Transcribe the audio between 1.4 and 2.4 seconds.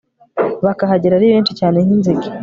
cyane nk'inzige